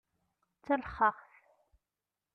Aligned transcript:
D 0.57 0.59
talexxaxt! 0.65 1.33